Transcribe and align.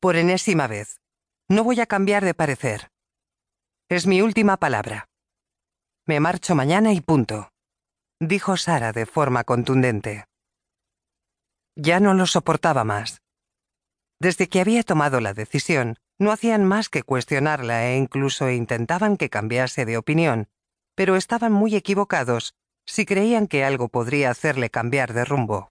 por 0.00 0.16
enésima 0.16 0.66
vez, 0.66 1.00
no 1.48 1.62
voy 1.62 1.80
a 1.80 1.86
cambiar 1.86 2.24
de 2.24 2.34
parecer. 2.34 2.90
Es 3.88 4.06
mi 4.06 4.22
última 4.22 4.56
palabra. 4.56 5.08
Me 6.06 6.20
marcho 6.20 6.54
mañana 6.54 6.92
y 6.92 7.00
punto, 7.02 7.50
dijo 8.18 8.56
Sara 8.56 8.92
de 8.92 9.04
forma 9.04 9.44
contundente. 9.44 10.24
Ya 11.76 12.00
no 12.00 12.14
lo 12.14 12.26
soportaba 12.26 12.82
más. 12.82 13.20
Desde 14.18 14.48
que 14.48 14.60
había 14.60 14.82
tomado 14.82 15.20
la 15.20 15.34
decisión, 15.34 15.96
no 16.18 16.32
hacían 16.32 16.64
más 16.64 16.88
que 16.88 17.02
cuestionarla 17.02 17.86
e 17.88 17.96
incluso 17.96 18.50
intentaban 18.50 19.16
que 19.16 19.30
cambiase 19.30 19.84
de 19.84 19.96
opinión, 19.96 20.48
pero 20.94 21.16
estaban 21.16 21.52
muy 21.52 21.74
equivocados 21.74 22.54
si 22.86 23.06
creían 23.06 23.46
que 23.46 23.64
algo 23.64 23.88
podría 23.88 24.30
hacerle 24.30 24.70
cambiar 24.70 25.12
de 25.12 25.24
rumbo. 25.24 25.70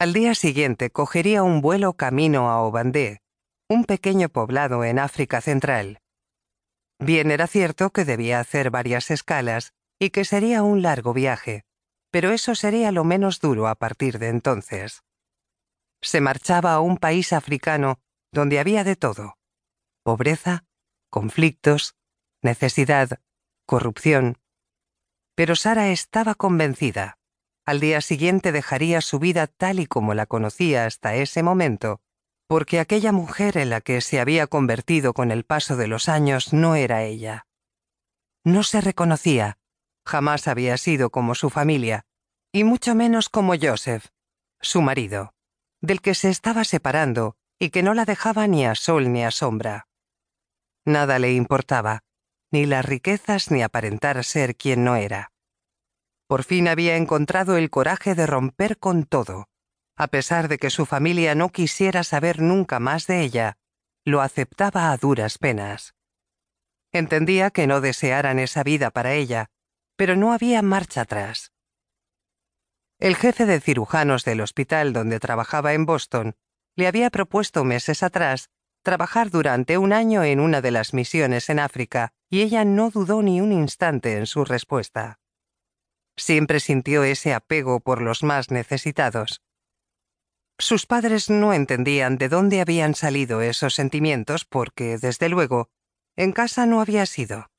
Al 0.00 0.14
día 0.14 0.34
siguiente 0.34 0.88
cogería 0.88 1.42
un 1.42 1.60
vuelo 1.60 1.92
camino 1.92 2.48
a 2.48 2.62
Obandé, 2.62 3.20
un 3.68 3.84
pequeño 3.84 4.30
poblado 4.30 4.82
en 4.82 4.98
África 4.98 5.42
Central. 5.42 5.98
Bien 6.98 7.30
era 7.30 7.46
cierto 7.46 7.90
que 7.90 8.06
debía 8.06 8.40
hacer 8.40 8.70
varias 8.70 9.10
escalas 9.10 9.74
y 9.98 10.08
que 10.08 10.24
sería 10.24 10.62
un 10.62 10.80
largo 10.80 11.12
viaje, 11.12 11.64
pero 12.10 12.30
eso 12.30 12.54
sería 12.54 12.92
lo 12.92 13.04
menos 13.04 13.40
duro 13.40 13.68
a 13.68 13.74
partir 13.74 14.18
de 14.18 14.28
entonces. 14.28 15.02
Se 16.00 16.22
marchaba 16.22 16.72
a 16.72 16.80
un 16.80 16.96
país 16.96 17.34
africano 17.34 18.00
donde 18.32 18.58
había 18.58 18.84
de 18.84 18.96
todo. 18.96 19.36
Pobreza, 20.02 20.64
conflictos, 21.10 21.94
necesidad, 22.40 23.20
corrupción. 23.66 24.38
Pero 25.34 25.56
Sara 25.56 25.90
estaba 25.90 26.34
convencida. 26.34 27.19
Al 27.70 27.78
día 27.78 28.00
siguiente 28.00 28.50
dejaría 28.50 29.00
su 29.00 29.20
vida 29.20 29.46
tal 29.46 29.78
y 29.78 29.86
como 29.86 30.12
la 30.12 30.26
conocía 30.26 30.86
hasta 30.86 31.14
ese 31.14 31.44
momento, 31.44 32.00
porque 32.48 32.80
aquella 32.80 33.12
mujer 33.12 33.56
en 33.58 33.70
la 33.70 33.80
que 33.80 34.00
se 34.00 34.18
había 34.18 34.48
convertido 34.48 35.14
con 35.14 35.30
el 35.30 35.44
paso 35.44 35.76
de 35.76 35.86
los 35.86 36.08
años 36.08 36.52
no 36.52 36.74
era 36.74 37.04
ella. 37.04 37.46
No 38.42 38.64
se 38.64 38.80
reconocía, 38.80 39.56
jamás 40.04 40.48
había 40.48 40.76
sido 40.78 41.10
como 41.10 41.36
su 41.36 41.48
familia, 41.48 42.06
y 42.50 42.64
mucho 42.64 42.96
menos 42.96 43.28
como 43.28 43.54
Joseph, 43.56 44.06
su 44.60 44.82
marido, 44.82 45.32
del 45.80 46.00
que 46.00 46.16
se 46.16 46.28
estaba 46.28 46.64
separando 46.64 47.36
y 47.56 47.70
que 47.70 47.84
no 47.84 47.94
la 47.94 48.04
dejaba 48.04 48.48
ni 48.48 48.66
a 48.66 48.74
sol 48.74 49.12
ni 49.12 49.22
a 49.22 49.30
sombra. 49.30 49.86
Nada 50.84 51.20
le 51.20 51.34
importaba, 51.34 52.02
ni 52.50 52.66
las 52.66 52.84
riquezas 52.84 53.52
ni 53.52 53.62
aparentar 53.62 54.24
ser 54.24 54.56
quien 54.56 54.82
no 54.82 54.96
era. 54.96 55.30
Por 56.30 56.44
fin 56.44 56.68
había 56.68 56.96
encontrado 56.96 57.56
el 57.56 57.70
coraje 57.70 58.14
de 58.14 58.24
romper 58.24 58.78
con 58.78 59.02
todo. 59.02 59.48
A 59.96 60.06
pesar 60.06 60.46
de 60.46 60.58
que 60.58 60.70
su 60.70 60.86
familia 60.86 61.34
no 61.34 61.48
quisiera 61.48 62.04
saber 62.04 62.40
nunca 62.40 62.78
más 62.78 63.08
de 63.08 63.22
ella, 63.22 63.58
lo 64.04 64.20
aceptaba 64.20 64.92
a 64.92 64.96
duras 64.96 65.38
penas. 65.38 65.96
Entendía 66.92 67.50
que 67.50 67.66
no 67.66 67.80
desearan 67.80 68.38
esa 68.38 68.62
vida 68.62 68.92
para 68.92 69.14
ella, 69.14 69.50
pero 69.96 70.14
no 70.14 70.32
había 70.32 70.62
marcha 70.62 71.00
atrás. 71.00 71.50
El 73.00 73.16
jefe 73.16 73.44
de 73.44 73.60
cirujanos 73.60 74.24
del 74.24 74.40
hospital 74.40 74.92
donde 74.92 75.18
trabajaba 75.18 75.72
en 75.74 75.84
Boston 75.84 76.36
le 76.76 76.86
había 76.86 77.10
propuesto 77.10 77.64
meses 77.64 78.04
atrás 78.04 78.50
trabajar 78.84 79.30
durante 79.30 79.78
un 79.78 79.92
año 79.92 80.22
en 80.22 80.38
una 80.38 80.60
de 80.60 80.70
las 80.70 80.94
misiones 80.94 81.50
en 81.50 81.58
África, 81.58 82.12
y 82.28 82.42
ella 82.42 82.64
no 82.64 82.90
dudó 82.90 83.20
ni 83.20 83.40
un 83.40 83.50
instante 83.50 84.16
en 84.16 84.26
su 84.26 84.44
respuesta. 84.44 85.19
Siempre 86.16 86.60
sintió 86.60 87.04
ese 87.04 87.32
apego 87.32 87.80
por 87.80 88.02
los 88.02 88.22
más 88.22 88.50
necesitados. 88.50 89.42
Sus 90.58 90.84
padres 90.84 91.30
no 91.30 91.54
entendían 91.54 92.18
de 92.18 92.28
dónde 92.28 92.60
habían 92.60 92.94
salido 92.94 93.40
esos 93.40 93.74
sentimientos 93.74 94.44
porque, 94.44 94.98
desde 94.98 95.28
luego, 95.30 95.70
en 96.16 96.32
casa 96.32 96.66
no 96.66 96.82
había 96.82 97.06
sido. 97.06 97.50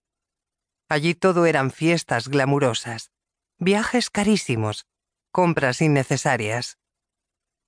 Allí 0.87 1.15
todo 1.15 1.45
eran 1.45 1.71
fiestas 1.71 2.27
glamurosas, 2.27 3.11
viajes 3.57 4.09
carísimos, 4.09 4.85
compras 5.31 5.81
innecesarias. 5.81 6.77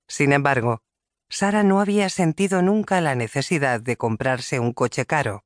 Sin 0.06 0.32
embargo, 0.32 0.82
Sara 1.28 1.62
no 1.62 1.80
había 1.80 2.10
sentido 2.10 2.62
nunca 2.62 3.00
la 3.00 3.14
necesidad 3.14 3.80
de 3.80 3.96
comprarse 3.96 4.60
un 4.60 4.72
coche 4.72 5.06
caro. 5.06 5.44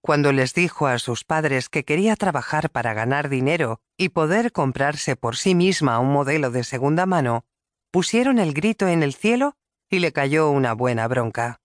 Cuando 0.00 0.32
les 0.32 0.54
dijo 0.54 0.86
a 0.86 0.98
sus 0.98 1.24
padres 1.24 1.68
que 1.68 1.84
quería 1.84 2.16
trabajar 2.16 2.70
para 2.70 2.94
ganar 2.94 3.28
dinero 3.28 3.80
y 3.96 4.10
poder 4.10 4.52
comprarse 4.52 5.16
por 5.16 5.36
sí 5.36 5.54
misma 5.54 5.98
un 5.98 6.12
modelo 6.12 6.50
de 6.50 6.64
segunda 6.64 7.06
mano, 7.06 7.44
pusieron 7.90 8.38
el 8.38 8.54
grito 8.54 8.88
en 8.88 9.02
el 9.02 9.14
cielo 9.14 9.56
y 9.90 9.98
le 9.98 10.12
cayó 10.12 10.50
una 10.50 10.74
buena 10.74 11.08
bronca 11.08 11.60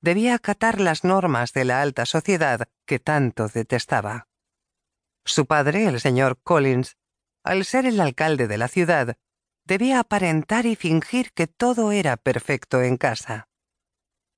debía 0.00 0.34
acatar 0.34 0.80
las 0.80 1.04
normas 1.04 1.52
de 1.52 1.64
la 1.64 1.82
alta 1.82 2.06
sociedad 2.06 2.68
que 2.86 2.98
tanto 2.98 3.48
detestaba. 3.48 4.28
Su 5.24 5.46
padre, 5.46 5.86
el 5.86 6.00
señor 6.00 6.40
Collins, 6.42 6.96
al 7.44 7.64
ser 7.64 7.86
el 7.86 8.00
alcalde 8.00 8.48
de 8.48 8.58
la 8.58 8.68
ciudad, 8.68 9.16
debía 9.64 10.00
aparentar 10.00 10.66
y 10.66 10.76
fingir 10.76 11.32
que 11.32 11.46
todo 11.46 11.92
era 11.92 12.16
perfecto 12.16 12.82
en 12.82 12.96
casa. 12.96 13.48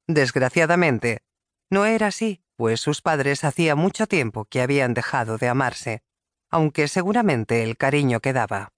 Desgraciadamente, 0.08 1.22
no 1.70 1.86
era 1.86 2.08
así, 2.08 2.42
pues 2.62 2.80
sus 2.80 3.02
padres 3.02 3.42
hacía 3.42 3.74
mucho 3.74 4.06
tiempo 4.06 4.44
que 4.44 4.62
habían 4.62 4.94
dejado 4.94 5.36
de 5.36 5.48
amarse, 5.48 6.00
aunque 6.48 6.86
seguramente 6.86 7.64
el 7.64 7.76
cariño 7.76 8.20
quedaba. 8.20 8.68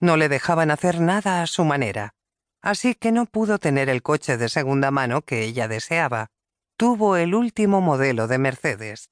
No 0.00 0.16
le 0.16 0.28
dejaban 0.28 0.72
hacer 0.72 1.00
nada 1.00 1.42
a 1.42 1.46
su 1.46 1.64
manera, 1.64 2.14
así 2.60 2.96
que 2.96 3.12
no 3.12 3.26
pudo 3.26 3.60
tener 3.60 3.88
el 3.88 4.02
coche 4.02 4.38
de 4.38 4.48
segunda 4.48 4.90
mano 4.90 5.22
que 5.22 5.44
ella 5.44 5.68
deseaba. 5.68 6.32
Tuvo 6.76 7.16
el 7.16 7.36
último 7.36 7.80
modelo 7.80 8.26
de 8.26 8.38
Mercedes. 8.38 9.08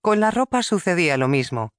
Con 0.00 0.20
la 0.20 0.30
ropa 0.30 0.62
sucedía 0.62 1.16
lo 1.16 1.26
mismo, 1.26 1.70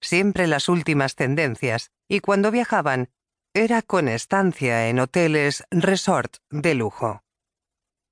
siempre 0.00 0.48
las 0.48 0.68
últimas 0.68 1.14
tendencias, 1.14 1.92
y 2.08 2.18
cuando 2.18 2.50
viajaban, 2.50 3.10
era 3.54 3.82
con 3.82 4.08
estancia 4.08 4.88
en 4.88 4.98
hoteles 4.98 5.62
resort 5.70 6.38
de 6.50 6.74
lujo. 6.74 7.22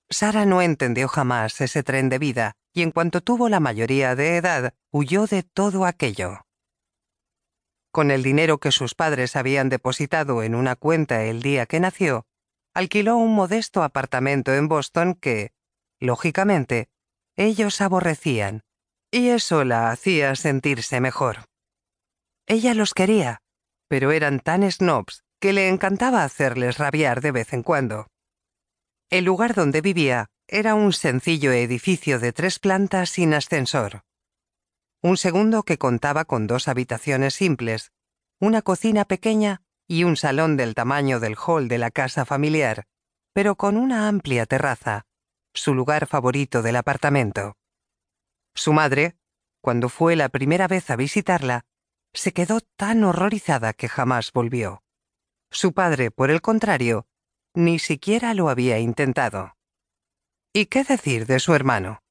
Sara 0.09 0.47
no 0.47 0.62
entendió 0.62 1.09
jamás 1.09 1.61
ese 1.61 1.83
tren 1.83 2.09
de 2.09 2.19
vida, 2.19 2.53
y 2.72 2.83
en 2.83 2.91
cuanto 2.91 3.21
tuvo 3.21 3.49
la 3.49 3.61
mayoría 3.61 4.15
de 4.15 4.37
edad, 4.37 4.75
huyó 4.93 5.27
de 5.27 5.43
todo 5.43 5.84
aquello. 5.84 6.43
Con 7.91 8.11
el 8.11 8.22
dinero 8.22 8.59
que 8.59 8.72
sus 8.72 8.95
padres 8.95 9.37
habían 9.37 9.69
depositado 9.69 10.43
en 10.43 10.55
una 10.55 10.77
cuenta 10.77 11.25
el 11.25 11.43
día 11.43 11.66
que 11.66 11.81
nació, 11.81 12.27
alquiló 12.75 13.16
un 13.16 13.34
modesto 13.34 13.83
apartamento 13.83 14.55
en 14.55 14.69
Boston 14.69 15.15
que, 15.15 15.53
lógicamente, 15.99 16.89
ellos 17.37 17.81
aborrecían, 17.81 18.62
y 19.11 19.31
eso 19.31 19.65
la 19.65 19.91
hacía 19.91 20.37
sentirse 20.37 21.00
mejor. 21.00 21.47
Ella 22.47 22.75
los 22.75 22.93
quería, 22.95 23.41
pero 23.89 24.12
eran 24.12 24.41
tan 24.41 24.71
snobs 24.71 25.25
que 25.41 25.53
le 25.53 25.69
encantaba 25.69 26.22
hacerles 26.22 26.78
rabiar 26.78 27.21
de 27.21 27.33
vez 27.33 27.53
en 27.53 27.62
cuando. 27.62 28.09
El 29.11 29.25
lugar 29.25 29.55
donde 29.55 29.81
vivía 29.81 30.27
era 30.49 30.75
un 30.75 30.93
sencillo 30.93 31.53
edificio 31.53 32.19
de 32.19 32.33
tres 32.33 32.59
plantas 32.59 33.11
sin 33.11 33.34
ascensor 33.34 34.03
un 35.06 35.17
segundo 35.17 35.62
que 35.62 35.78
contaba 35.78 36.25
con 36.25 36.49
dos 36.49 36.67
habitaciones 36.67 37.34
simples, 37.34 37.93
una 38.41 38.61
cocina 38.62 39.05
pequeña 39.05 39.62
y 39.87 40.03
un 40.03 40.16
salón 40.16 40.56
del 40.56 40.75
tamaño 40.75 41.21
del 41.21 41.37
hall 41.37 41.69
de 41.69 41.78
la 41.78 41.93
casa 41.93 42.25
familiar, 42.25 42.87
pero 43.33 43.55
con 43.55 43.77
una 43.77 44.09
amplia 44.09 44.47
terraza, 44.47 45.06
su 45.55 45.75
lugar 45.75 46.09
favorito 46.09 46.61
del 46.61 46.75
apartamento. 46.75 47.56
Su 48.55 48.72
madre, 48.72 49.16
cuando 49.61 49.89
fue 49.89 50.16
la 50.16 50.28
primera 50.28 50.66
vez 50.66 50.91
a 50.91 50.97
visitarla, 50.97 51.65
se 52.12 52.33
quedó 52.33 52.61
tan 52.61 53.05
horrorizada 53.05 53.75
que 53.75 53.89
jamás 53.89 54.33
volvió. 54.33 54.83
Su 55.53 55.72
padre, 55.72 56.11
por 56.11 56.33
el 56.33 56.41
contrario, 56.41 57.06
ni 57.56 57.78
siquiera 57.78 58.34
lo 58.34 58.50
había 58.50 58.78
intentado. 58.78 59.56
¿Y 60.53 60.66
qué 60.66 60.84
decir 60.84 61.27
de 61.27 61.41
su 61.41 61.54
hermano? 61.54 62.03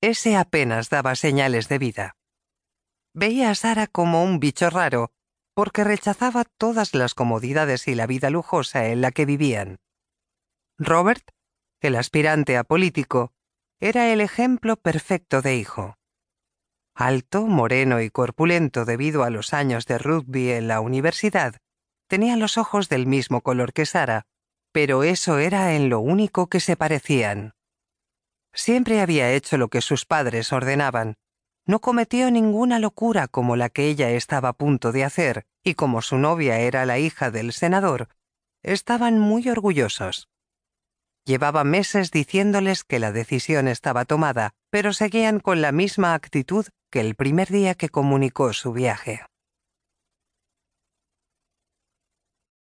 Ese 0.00 0.36
apenas 0.36 0.90
daba 0.90 1.14
señales 1.14 1.68
de 1.68 1.78
vida. 1.78 2.16
Veía 3.14 3.50
a 3.50 3.54
Sara 3.54 3.86
como 3.86 4.24
un 4.24 4.40
bicho 4.40 4.68
raro, 4.68 5.12
porque 5.54 5.84
rechazaba 5.84 6.44
todas 6.44 6.92
las 6.94 7.14
comodidades 7.14 7.86
y 7.86 7.94
la 7.94 8.06
vida 8.06 8.30
lujosa 8.30 8.86
en 8.86 9.00
la 9.00 9.12
que 9.12 9.26
vivían. 9.26 9.78
Robert, 10.76 11.30
el 11.80 11.94
aspirante 11.94 12.56
a 12.56 12.64
político, 12.64 13.32
era 13.80 14.12
el 14.12 14.20
ejemplo 14.20 14.76
perfecto 14.76 15.40
de 15.40 15.56
hijo. 15.56 15.94
Alto, 16.96 17.46
moreno 17.46 18.00
y 18.00 18.10
corpulento 18.10 18.84
debido 18.84 19.22
a 19.22 19.30
los 19.30 19.54
años 19.54 19.86
de 19.86 19.98
rugby 19.98 20.50
en 20.50 20.66
la 20.66 20.80
universidad, 20.80 21.56
tenía 22.08 22.36
los 22.36 22.58
ojos 22.58 22.88
del 22.88 23.06
mismo 23.06 23.40
color 23.40 23.72
que 23.72 23.86
Sara, 23.86 24.26
pero 24.72 25.02
eso 25.02 25.38
era 25.38 25.74
en 25.74 25.88
lo 25.88 26.00
único 26.00 26.48
que 26.48 26.60
se 26.60 26.76
parecían. 26.76 27.52
Siempre 28.52 29.00
había 29.00 29.32
hecho 29.32 29.56
lo 29.56 29.68
que 29.68 29.80
sus 29.80 30.04
padres 30.04 30.52
ordenaban. 30.52 31.14
No 31.66 31.80
cometió 31.80 32.30
ninguna 32.30 32.78
locura 32.78 33.28
como 33.28 33.56
la 33.56 33.68
que 33.68 33.88
ella 33.88 34.10
estaba 34.10 34.50
a 34.50 34.52
punto 34.54 34.90
de 34.90 35.04
hacer, 35.04 35.44
y 35.62 35.74
como 35.74 36.02
su 36.02 36.18
novia 36.18 36.58
era 36.60 36.86
la 36.86 36.98
hija 36.98 37.30
del 37.30 37.52
senador, 37.52 38.08
estaban 38.62 39.18
muy 39.18 39.48
orgullosos. 39.48 40.28
Llevaba 41.24 41.62
meses 41.64 42.10
diciéndoles 42.10 42.84
que 42.84 42.98
la 42.98 43.12
decisión 43.12 43.68
estaba 43.68 44.06
tomada, 44.06 44.54
pero 44.70 44.92
seguían 44.92 45.40
con 45.40 45.60
la 45.60 45.72
misma 45.72 46.14
actitud 46.14 46.66
que 46.90 47.00
el 47.00 47.14
primer 47.14 47.48
día 47.48 47.74
que 47.74 47.90
comunicó 47.90 48.52
su 48.54 48.72
viaje. 48.72 49.20